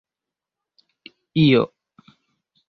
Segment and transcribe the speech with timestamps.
[1.41, 1.61] io